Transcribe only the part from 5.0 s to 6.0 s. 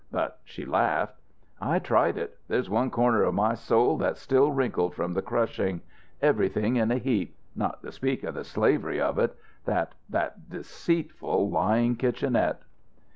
the crushing.